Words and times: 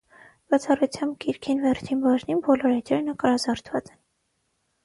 Բացառութեամբ 0.53 1.13
գիրքին 1.25 1.61
վերջին 1.65 2.01
բաժնին, 2.07 2.39
բոլոր 2.49 2.73
էջերը 2.79 3.03
նկարազարդուած 3.11 3.93
են։ 3.95 4.01